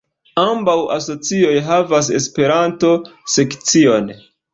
[0.43, 4.09] Ambaŭ asocioj havas Esperanto-sekcion.